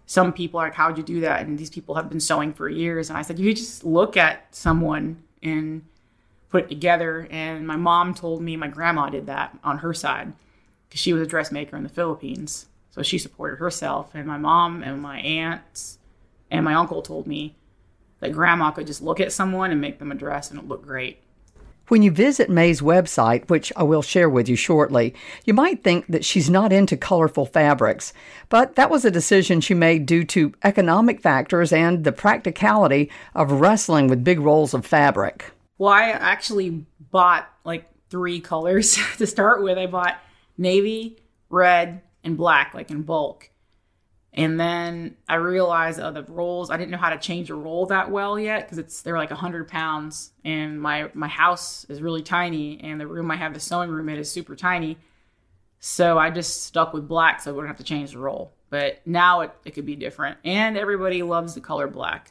some 0.09 0.33
people 0.33 0.59
are 0.59 0.65
like, 0.65 0.75
how'd 0.75 0.97
you 0.97 1.05
do 1.05 1.21
that? 1.21 1.43
And 1.43 1.59
these 1.59 1.69
people 1.69 1.95
have 1.95 2.09
been 2.09 2.19
sewing 2.19 2.55
for 2.55 2.67
years. 2.67 3.11
And 3.11 3.19
I 3.19 3.23
said, 3.23 3.39
you 3.39 3.53
just 3.53 3.85
look 3.85 4.17
at 4.17 4.47
someone 4.57 5.23
and 5.43 5.85
put 6.49 6.65
it 6.65 6.69
together. 6.71 7.29
And 7.31 7.67
my 7.67 7.77
mom 7.77 8.15
told 8.15 8.41
me 8.41 8.57
my 8.57 8.69
grandma 8.69 9.11
did 9.11 9.27
that 9.27 9.59
on 9.63 9.79
her 9.79 9.93
side 9.93 10.33
because 10.89 10.99
she 10.99 11.13
was 11.13 11.21
a 11.21 11.27
dressmaker 11.27 11.77
in 11.77 11.83
the 11.83 11.91
Philippines. 11.91 12.69
So 12.91 13.03
she 13.03 13.19
supported 13.19 13.57
herself. 13.57 14.15
And 14.15 14.27
my 14.27 14.39
mom 14.39 14.83
and 14.83 15.03
my 15.03 15.21
aunts 15.21 15.99
and 16.51 16.65
my 16.65 16.73
uncle 16.73 17.03
told 17.03 17.27
me 17.27 17.55
that 18.21 18.33
grandma 18.33 18.71
could 18.71 18.87
just 18.87 19.03
look 19.03 19.21
at 19.21 19.31
someone 19.31 19.71
and 19.71 19.79
make 19.81 19.99
them 19.99 20.11
a 20.11 20.15
dress 20.15 20.51
and 20.51 20.59
it 20.59 20.67
looked 20.67 20.87
great. 20.87 21.19
When 21.89 22.03
you 22.03 22.11
visit 22.11 22.51
May's 22.51 22.83
website, 22.83 23.49
which 23.49 23.73
I 23.75 23.83
will 23.83 24.03
share 24.03 24.29
with 24.29 24.47
you 24.47 24.57
shortly, 24.57 25.15
you 25.47 25.55
might 25.55 25.83
think 25.83 26.07
that 26.09 26.25
she's 26.25 26.51
not 26.51 26.71
into 26.71 26.99
colorful 26.99 27.47
fabrics, 27.47 28.13
but 28.51 28.77
that 28.77 28.91
was 28.91 29.07
a 29.07 29.11
decision 29.11 29.63
she 29.63 29.73
made 29.73 30.05
due 30.05 30.25
to 30.25 30.53
economic 30.63 31.23
factors 31.23 31.73
and 31.73 32.05
the 32.05 32.13
practicality 32.13 33.11
of 33.35 33.53
wrestling 33.53 34.07
with 34.07 34.23
big 34.23 34.39
rolls 34.39 34.75
of 34.75 34.85
fabric. 34.85 35.51
Well, 35.79 35.93
I 35.93 36.11
actually 36.11 36.85
bought 37.11 37.49
like 37.65 37.89
three 38.11 38.41
colors 38.41 38.99
to 39.17 39.27
start 39.27 39.63
with. 39.63 39.79
I 39.79 39.87
bought 39.87 40.21
navy, 40.59 41.17
red, 41.49 42.03
and 42.23 42.37
black, 42.37 42.75
like 42.75 42.91
in 42.91 43.03
bulk. 43.03 43.49
And 44.39 44.59
then 44.59 45.17
I 45.29 45.35
realized 45.35 45.99
uh, 45.99 46.13
the 46.13 46.23
rolls, 46.23 46.71
I 46.71 46.77
didn't 46.77 46.93
know 46.93 46.99
how 46.99 47.11
to 47.11 47.19
change 47.19 47.51
a 47.51 47.57
roll 47.57 47.87
that 47.87 48.09
well 48.09 48.39
yet 48.39 48.65
because 48.65 48.79
it's 48.79 49.03
they're 49.03 49.19
like 49.19 49.31
100 49.31 49.67
pounds. 49.67 50.31
And 50.45 50.81
my, 50.81 51.11
my 51.13 51.27
house 51.27 51.85
is 51.89 52.01
really 52.01 52.23
tiny. 52.23 52.79
And 52.81 53.01
the 53.01 53.07
room 53.09 53.33
I 53.33 53.37
have 53.37 53.53
the 53.53 53.59
sewing 53.59 53.91
room 53.91 54.09
in 54.09 54.17
is 54.17 54.31
super 54.31 54.55
tiny. 54.55 54.97
So 55.81 56.19
I 56.19 56.31
just 56.31 56.63
stuck 56.63 56.93
with 56.93 57.09
black 57.09 57.41
so 57.41 57.51
I 57.51 57.55
wouldn't 57.55 57.69
have 57.69 57.79
to 57.79 57.83
change 57.85 58.13
the 58.13 58.21
roll. 58.21 58.53
But 58.71 59.01
now 59.05 59.41
it, 59.41 59.51
it 59.65 59.73
could 59.73 59.87
be 59.87 59.97
different. 59.97 60.39
And 60.45 60.79
everybody 60.79 61.25
loves 61.25 61.55
the 61.55 61.61
color 61.61 61.89
black. 61.89 62.31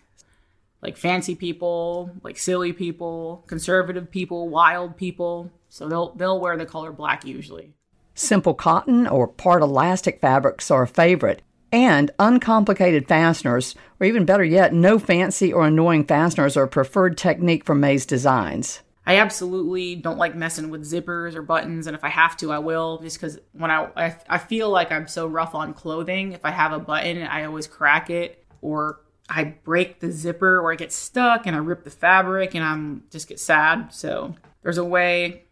Like 0.82 0.96
fancy 0.96 1.36
people, 1.36 2.12
like 2.24 2.38
silly 2.38 2.72
people, 2.72 3.44
conservative 3.48 4.10
people, 4.10 4.48
wild 4.48 4.96
people. 4.96 5.52
So 5.68 5.90
they'll 5.90 6.14
they'll 6.14 6.40
wear 6.40 6.56
the 6.56 6.66
color 6.66 6.94
black 6.94 7.26
usually. 7.26 7.74
Simple 8.14 8.54
cotton 8.54 9.06
or 9.08 9.28
part 9.28 9.62
elastic 9.62 10.22
fabrics 10.22 10.72
are 10.72 10.84
a 10.84 10.88
favorite, 10.88 11.42
and 11.72 12.12
uncomplicated 12.20 13.08
fasteners, 13.08 13.76
or 14.00 14.08
even 14.08 14.26
better 14.26 14.44
yet, 14.44 14.74
no 14.74 15.00
fancy 15.00 15.52
or 15.52 15.68
annoying 15.68 16.06
fasteners 16.06 16.58
are 16.58 16.64
a 16.64 16.68
preferred 16.68 17.18
technique 17.18 17.66
for 17.66 17.76
May's 17.76 18.06
designs. 18.06 18.82
I 19.06 19.18
absolutely 19.18 19.96
don't 19.96 20.18
like 20.18 20.36
messing 20.36 20.70
with 20.70 20.84
zippers 20.84 21.36
or 21.36 21.42
buttons, 21.42 21.88
and 21.88 21.96
if 21.96 22.04
I 22.04 22.10
have 22.10 22.36
to, 22.38 22.52
I 22.52 22.60
will. 22.60 23.00
Just 23.00 23.18
because 23.18 23.40
when 23.54 23.72
I, 23.72 23.88
I 23.96 24.16
I 24.28 24.38
feel 24.38 24.70
like 24.70 24.92
I'm 24.92 25.08
so 25.08 25.28
rough 25.28 25.56
on 25.56 25.74
clothing, 25.74 26.34
if 26.34 26.44
I 26.44 26.52
have 26.52 26.74
a 26.74 26.80
button, 26.80 27.22
I 27.24 27.46
always 27.46 27.68
crack 27.68 28.10
it 28.10 28.44
or 28.62 29.00
I 29.30 29.44
break 29.44 30.02
the 30.02 30.12
zipper 30.12 30.60
or 30.60 30.74
I 30.74 30.76
get 30.76 30.92
stuck 30.92 31.48
and 31.48 31.56
I 31.56 31.60
rip 31.60 31.84
the 31.86 31.90
fabric 31.90 32.54
and 32.54 32.64
I'm 32.64 33.04
just 33.10 33.30
get 33.30 33.40
sad. 33.40 33.94
So 33.94 34.36
there's 34.62 34.78
a 34.78 34.84
way 34.84 35.44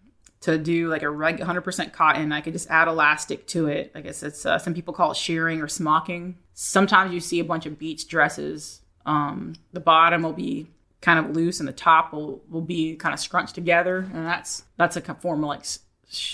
to 0.41 0.57
do 0.57 0.89
like 0.89 1.01
a 1.01 1.09
reg 1.09 1.39
100% 1.39 1.93
cotton. 1.93 2.31
I 2.31 2.41
could 2.41 2.53
just 2.53 2.69
add 2.69 2.87
elastic 2.87 3.47
to 3.47 3.67
it. 3.67 3.91
I 3.95 4.01
guess 4.01 4.23
it's 4.23 4.45
uh, 4.45 4.59
some 4.59 4.73
people 4.73 4.93
call 4.93 5.11
it 5.11 5.17
shirring 5.17 5.61
or 5.61 5.67
smocking. 5.67 6.37
Sometimes 6.53 7.13
you 7.13 7.19
see 7.19 7.39
a 7.39 7.45
bunch 7.45 7.65
of 7.65 7.79
beach 7.79 8.07
dresses. 8.07 8.81
Um, 9.05 9.53
the 9.73 9.79
bottom 9.79 10.23
will 10.23 10.33
be 10.33 10.67
kind 11.01 11.19
of 11.19 11.35
loose 11.35 11.59
and 11.59 11.69
the 11.69 11.73
top 11.73 12.11
will, 12.11 12.41
will 12.49 12.61
be 12.61 12.95
kind 12.95 13.13
of 13.13 13.19
scrunched 13.19 13.53
together 13.53 14.09
and 14.11 14.25
that's 14.25 14.63
that's 14.75 14.97
a 14.97 15.01
form 15.13 15.43
of 15.43 15.49
like 15.49 15.63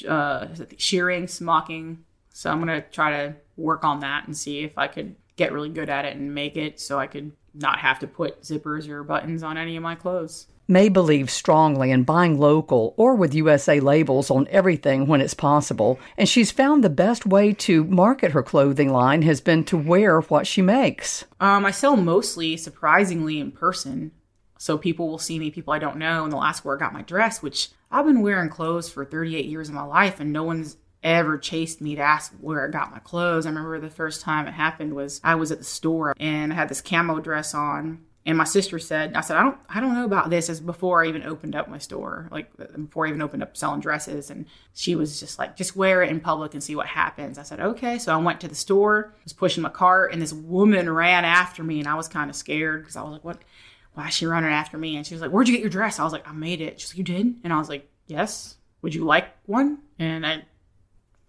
uh, 0.08 0.48
shirring 0.78 1.28
smocking 1.28 2.06
so 2.32 2.50
i'm 2.50 2.64
going 2.64 2.82
to 2.82 2.88
try 2.90 3.12
to 3.12 3.36
work 3.58 3.84
on 3.84 4.00
that 4.00 4.26
and 4.28 4.38
see 4.38 4.64
if 4.64 4.78
i 4.78 4.88
could 4.88 5.14
get 5.42 5.54
really 5.54 5.70
good 5.70 5.90
at 5.90 6.06
it 6.06 6.16
and 6.16 6.34
make 6.34 6.56
it 6.56 6.80
so 6.80 7.00
i 7.00 7.08
could 7.08 7.32
not 7.54 7.80
have 7.80 8.00
to 8.00 8.08
put 8.08 8.42
zippers 8.42 8.88
or 8.88 9.04
buttons 9.04 9.44
on 9.44 9.58
any 9.58 9.76
of 9.76 9.84
my 9.84 9.96
clothes 9.96 10.48
May 10.72 10.88
believes 10.88 11.34
strongly 11.34 11.92
in 11.92 12.04
buying 12.04 12.40
local 12.40 12.94
or 12.96 13.14
with 13.14 13.34
USA 13.34 13.82
labels 13.82 14.32
on 14.32 14.48
everything 14.50 15.06
when 15.06 15.20
it's 15.20 15.34
possible, 15.34 16.00
and 16.18 16.30
she's 16.30 16.50
found 16.50 16.82
the 16.82 16.90
best 16.90 17.26
way 17.26 17.52
to 17.52 17.84
market 17.84 18.32
her 18.32 18.42
clothing 18.42 18.94
line 18.94 19.24
has 19.24 19.42
been 19.42 19.66
to 19.66 19.76
wear 19.76 20.22
what 20.22 20.48
she 20.48 20.62
makes. 20.62 21.26
Um, 21.42 21.66
I 21.66 21.72
sell 21.72 21.98
mostly, 21.98 22.56
surprisingly, 22.56 23.38
in 23.38 23.52
person. 23.52 24.12
So 24.58 24.78
people 24.78 25.10
will 25.10 25.18
see 25.18 25.40
me, 25.40 25.52
people 25.52 25.74
I 25.74 25.80
don't 25.80 25.98
know, 25.98 26.24
and 26.24 26.32
they'll 26.32 26.42
ask 26.42 26.64
where 26.64 26.78
I 26.78 26.80
got 26.80 26.94
my 26.94 27.02
dress, 27.02 27.42
which 27.42 27.68
I've 27.92 28.06
been 28.06 28.22
wearing 28.22 28.48
clothes 28.48 28.90
for 28.90 29.04
38 29.04 29.48
years 29.48 29.68
of 29.68 29.76
my 29.76 29.84
life, 29.84 30.22
and 30.22 30.32
no 30.32 30.44
one's 30.44 30.78
ever 31.04 31.38
chased 31.38 31.82
me 31.82 31.96
to 31.96 32.02
ask 32.02 32.34
where 32.42 32.68
I 32.68 32.72
got 32.72 32.92
my 32.92 33.00
clothes. 33.00 33.46
I 33.46 33.50
remember 33.50 33.80
the 33.80 33.90
first 33.90 34.22
time 34.22 34.48
it 34.48 34.54
happened 34.54 34.94
was 34.94 35.20
I 35.24 35.36
was 35.36 35.52
at 35.52 35.60
the 35.60 35.64
store 35.64 36.14
and 36.20 36.52
I 36.52 36.56
had 36.56 36.70
this 36.70 36.82
camo 36.82 37.20
dress 37.20 37.54
on. 37.54 38.06
And 38.24 38.38
my 38.38 38.44
sister 38.44 38.78
said, 38.78 39.16
I 39.16 39.22
said, 39.22 39.38
I 39.38 39.42
don't, 39.42 39.58
I 39.68 39.80
don't 39.80 39.96
know 39.96 40.06
about 40.06 40.30
this. 40.30 40.48
As 40.48 40.60
before 40.60 41.04
I 41.04 41.08
even 41.08 41.24
opened 41.24 41.56
up 41.56 41.68
my 41.68 41.80
store, 41.80 42.28
like 42.30 42.56
before 42.76 43.08
I 43.08 43.10
even 43.10 43.22
opened 43.24 43.42
up 43.42 43.58
selling 43.58 43.80
dresses. 43.80 44.30
And 44.30 44.46
she 44.76 44.94
was 44.94 45.20
just 45.20 45.40
like, 45.40 45.56
just 45.56 45.76
wear 45.76 46.04
it 46.04 46.12
in 46.12 46.20
public 46.20 46.54
and 46.54 46.64
see 46.64 46.76
what 46.76 46.86
happens. 46.86 47.40
I 47.40 47.44
said, 47.44 47.60
okay. 47.60 47.98
So 47.98 48.14
I 48.14 48.18
went 48.18 48.40
to 48.42 48.48
the 48.48 48.54
store, 48.54 49.16
was 49.24 49.34
pushing 49.34 49.64
my 49.64 49.70
cart, 49.70 50.14
and 50.14 50.22
this 50.22 50.34
woman 50.34 50.88
ran 50.88 51.26
after 51.26 51.64
me, 51.64 51.80
and 51.80 51.88
I 51.88 51.96
was 51.96 52.08
kind 52.08 52.30
of 52.30 52.36
scared 52.36 52.84
because 52.84 52.96
I 52.96 53.02
was 53.02 53.14
like, 53.14 53.24
what? 53.24 53.42
why 53.94 54.08
is 54.08 54.14
she 54.14 54.26
running 54.26 54.52
after 54.52 54.78
me? 54.78 54.96
And 54.96 55.06
she 55.06 55.14
was 55.14 55.22
like, 55.22 55.32
where'd 55.32 55.48
you 55.48 55.54
get 55.54 55.62
your 55.62 55.70
dress? 55.70 56.00
I 56.00 56.04
was 56.04 56.14
like, 56.14 56.28
I 56.28 56.32
made 56.32 56.62
it. 56.62 56.80
She's 56.80 56.92
like, 56.92 56.98
you 57.00 57.04
did? 57.04 57.36
And 57.44 57.52
I 57.52 57.58
was 57.58 57.70
like, 57.70 57.90
yes. 58.08 58.56
Would 58.82 58.96
you 58.96 59.06
like 59.06 59.26
one? 59.46 59.80
And 60.00 60.26
I, 60.26 60.44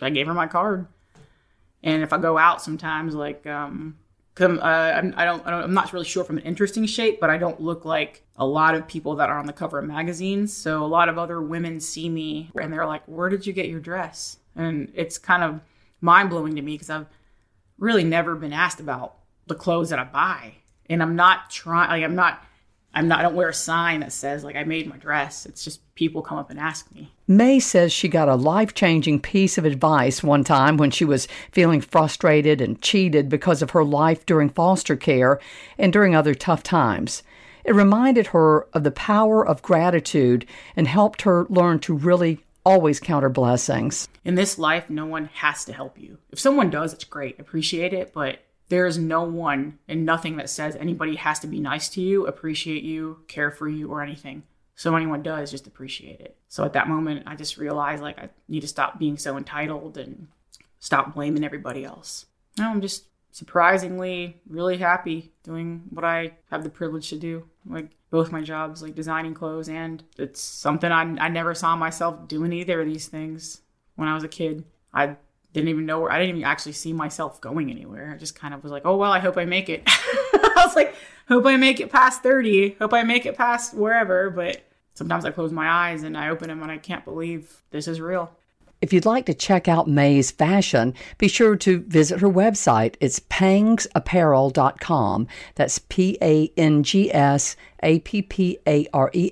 I 0.04 0.10
gave 0.10 0.26
her 0.26 0.34
my 0.34 0.46
card. 0.46 0.86
And 1.82 2.02
if 2.02 2.12
I 2.12 2.18
go 2.18 2.38
out 2.38 2.62
sometimes, 2.62 3.14
like, 3.14 3.46
um, 3.46 3.98
come, 4.34 4.58
uh, 4.58 4.62
I'm, 4.62 5.14
I 5.16 5.24
don't, 5.24 5.44
I 5.46 5.50
don't, 5.50 5.64
I'm 5.64 5.74
not 5.74 5.92
really 5.92 6.04
sure 6.04 6.24
from 6.24 6.38
an 6.38 6.44
interesting 6.44 6.86
shape, 6.86 7.20
but 7.20 7.30
I 7.30 7.38
don't 7.38 7.60
look 7.60 7.84
like 7.84 8.22
a 8.36 8.46
lot 8.46 8.74
of 8.74 8.86
people 8.86 9.16
that 9.16 9.30
are 9.30 9.38
on 9.38 9.46
the 9.46 9.52
cover 9.52 9.78
of 9.78 9.84
magazines. 9.84 10.52
So 10.52 10.84
a 10.84 10.86
lot 10.86 11.08
of 11.08 11.18
other 11.18 11.40
women 11.42 11.80
see 11.80 12.08
me 12.08 12.50
and 12.60 12.72
they're 12.72 12.86
like, 12.86 13.02
where 13.06 13.28
did 13.28 13.46
you 13.46 13.52
get 13.52 13.68
your 13.68 13.80
dress? 13.80 14.38
And 14.54 14.92
it's 14.94 15.18
kind 15.18 15.42
of 15.42 15.60
mind 16.00 16.30
blowing 16.30 16.54
to 16.56 16.62
me 16.62 16.74
because 16.74 16.90
I've 16.90 17.06
really 17.78 18.04
never 18.04 18.36
been 18.36 18.52
asked 18.52 18.80
about 18.80 19.16
the 19.46 19.54
clothes 19.54 19.90
that 19.90 19.98
I 19.98 20.04
buy. 20.04 20.54
And 20.88 21.02
I'm 21.02 21.16
not 21.16 21.50
trying, 21.50 21.88
like, 21.90 22.04
I'm 22.04 22.14
not, 22.14 22.44
I'm 22.94 23.08
not, 23.08 23.20
I 23.20 23.22
don't 23.22 23.34
wear 23.34 23.48
a 23.48 23.54
sign 23.54 24.00
that 24.00 24.12
says 24.12 24.44
like 24.44 24.56
I 24.56 24.64
made 24.64 24.86
my 24.86 24.96
dress. 24.96 25.46
It's 25.46 25.64
just 25.64 25.80
people 25.94 26.22
come 26.22 26.38
up 26.38 26.50
and 26.50 26.58
ask 26.58 26.92
me. 26.94 27.12
May 27.26 27.58
says 27.58 27.92
she 27.92 28.08
got 28.08 28.28
a 28.28 28.34
life 28.34 28.74
changing 28.74 29.20
piece 29.20 29.56
of 29.56 29.64
advice 29.64 30.22
one 30.22 30.44
time 30.44 30.76
when 30.76 30.90
she 30.90 31.04
was 31.04 31.28
feeling 31.50 31.80
frustrated 31.80 32.60
and 32.60 32.80
cheated 32.82 33.28
because 33.28 33.62
of 33.62 33.70
her 33.70 33.84
life 33.84 34.26
during 34.26 34.50
foster 34.50 34.96
care 34.96 35.40
and 35.78 35.92
during 35.92 36.14
other 36.14 36.34
tough 36.34 36.62
times. 36.62 37.22
It 37.64 37.74
reminded 37.74 38.28
her 38.28 38.66
of 38.72 38.84
the 38.84 38.90
power 38.90 39.46
of 39.46 39.62
gratitude 39.62 40.46
and 40.76 40.88
helped 40.88 41.22
her 41.22 41.46
learn 41.48 41.78
to 41.80 41.94
really 41.96 42.40
always 42.64 43.00
count 43.00 43.22
her 43.22 43.28
blessings. 43.28 44.08
In 44.24 44.34
this 44.34 44.58
life, 44.58 44.90
no 44.90 45.06
one 45.06 45.26
has 45.34 45.64
to 45.64 45.72
help 45.72 45.98
you. 45.98 46.18
If 46.30 46.38
someone 46.38 46.70
does, 46.70 46.92
it's 46.92 47.04
great. 47.04 47.38
Appreciate 47.40 47.92
it. 47.92 48.12
But 48.12 48.40
there 48.72 48.86
is 48.86 48.96
no 48.96 49.22
one 49.22 49.78
and 49.86 50.06
nothing 50.06 50.38
that 50.38 50.48
says 50.48 50.76
anybody 50.76 51.16
has 51.16 51.38
to 51.38 51.46
be 51.46 51.60
nice 51.60 51.90
to 51.90 52.00
you, 52.00 52.26
appreciate 52.26 52.82
you, 52.82 53.18
care 53.28 53.50
for 53.50 53.68
you, 53.68 53.90
or 53.92 54.02
anything. 54.02 54.44
So 54.76 54.96
anyone 54.96 55.22
does, 55.22 55.50
just 55.50 55.66
appreciate 55.66 56.20
it. 56.20 56.38
So 56.48 56.64
at 56.64 56.72
that 56.72 56.88
moment, 56.88 57.24
I 57.26 57.36
just 57.36 57.58
realized 57.58 58.02
like 58.02 58.18
I 58.18 58.30
need 58.48 58.62
to 58.62 58.66
stop 58.66 58.98
being 58.98 59.18
so 59.18 59.36
entitled 59.36 59.98
and 59.98 60.26
stop 60.78 61.14
blaming 61.14 61.44
everybody 61.44 61.84
else. 61.84 62.24
Now 62.56 62.70
I'm 62.70 62.80
just 62.80 63.04
surprisingly 63.30 64.40
really 64.48 64.78
happy 64.78 65.32
doing 65.42 65.82
what 65.90 66.06
I 66.06 66.32
have 66.50 66.64
the 66.64 66.70
privilege 66.70 67.10
to 67.10 67.18
do. 67.18 67.44
Like 67.66 67.90
both 68.08 68.32
my 68.32 68.40
jobs, 68.40 68.80
like 68.82 68.94
designing 68.94 69.34
clothes, 69.34 69.68
and 69.68 70.02
it's 70.16 70.40
something 70.40 70.90
I, 70.90 71.02
I 71.22 71.28
never 71.28 71.54
saw 71.54 71.76
myself 71.76 72.26
doing 72.26 72.54
either 72.54 72.80
of 72.80 72.86
these 72.86 73.06
things 73.06 73.60
when 73.96 74.08
I 74.08 74.14
was 74.14 74.24
a 74.24 74.28
kid. 74.28 74.64
I 74.94 75.16
didn't 75.52 75.68
even 75.68 75.86
know 75.86 76.00
where 76.00 76.10
I 76.10 76.18
didn't 76.18 76.36
even 76.36 76.44
actually 76.44 76.72
see 76.72 76.92
myself 76.92 77.40
going 77.40 77.70
anywhere. 77.70 78.12
I 78.14 78.18
just 78.18 78.34
kind 78.34 78.54
of 78.54 78.62
was 78.62 78.72
like, 78.72 78.82
oh 78.84 78.96
well, 78.96 79.12
I 79.12 79.18
hope 79.18 79.36
I 79.36 79.44
make 79.44 79.68
it. 79.68 79.82
I 79.86 80.62
was 80.64 80.76
like, 80.76 80.94
hope 81.28 81.46
I 81.46 81.56
make 81.56 81.80
it 81.80 81.90
past 81.90 82.22
30. 82.22 82.76
Hope 82.78 82.94
I 82.94 83.02
make 83.02 83.26
it 83.26 83.36
past 83.36 83.74
wherever. 83.74 84.30
But 84.30 84.62
sometimes 84.94 85.24
I 85.24 85.30
close 85.30 85.52
my 85.52 85.68
eyes 85.68 86.02
and 86.02 86.16
I 86.16 86.30
open 86.30 86.48
them 86.48 86.62
and 86.62 86.70
I 86.70 86.78
can't 86.78 87.04
believe 87.04 87.62
this 87.70 87.86
is 87.86 88.00
real. 88.00 88.30
If 88.80 88.92
you'd 88.92 89.06
like 89.06 89.26
to 89.26 89.34
check 89.34 89.68
out 89.68 89.88
May's 89.88 90.32
fashion, 90.32 90.94
be 91.16 91.28
sure 91.28 91.54
to 91.54 91.80
visit 91.82 92.20
her 92.20 92.28
website. 92.28 92.96
It's 93.00 93.20
pangsapparel.com. 93.20 95.28
That's 95.54 95.78
P 95.78 96.18
A 96.20 96.50
N 96.56 96.82
G 96.82 97.14
S 97.14 97.56
A 97.82 98.00
P 98.00 98.22
P 98.22 98.58
A 98.66 98.86
R 98.92 99.10
E 99.12 99.30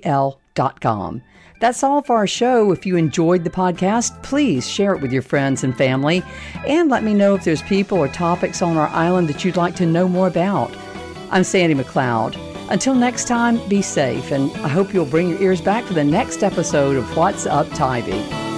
That's 1.59 1.83
all 1.83 2.01
for 2.01 2.15
our 2.15 2.27
show. 2.27 2.71
If 2.71 2.85
you 2.87 2.95
enjoyed 2.95 3.43
the 3.43 3.51
podcast, 3.51 4.21
please 4.23 4.67
share 4.67 4.95
it 4.95 5.01
with 5.01 5.13
your 5.13 5.21
friends 5.21 5.63
and 5.63 5.77
family. 5.77 6.23
And 6.65 6.89
let 6.89 7.03
me 7.03 7.13
know 7.13 7.35
if 7.35 7.43
there's 7.43 7.61
people 7.61 7.99
or 7.99 8.07
topics 8.07 8.63
on 8.63 8.77
our 8.77 8.87
island 8.87 9.29
that 9.29 9.45
you'd 9.45 9.57
like 9.57 9.75
to 9.75 9.85
know 9.85 10.07
more 10.07 10.27
about. 10.27 10.75
I'm 11.29 11.43
Sandy 11.43 11.75
McLeod. 11.75 12.35
Until 12.71 12.95
next 12.95 13.27
time, 13.27 13.59
be 13.67 13.81
safe, 13.81 14.31
and 14.31 14.49
I 14.57 14.69
hope 14.69 14.93
you'll 14.93 15.05
bring 15.05 15.29
your 15.29 15.41
ears 15.41 15.61
back 15.61 15.83
for 15.83 15.93
the 15.93 16.03
next 16.03 16.41
episode 16.41 16.95
of 16.95 17.17
What's 17.17 17.45
Up 17.45 17.69
Tybee. 17.69 18.50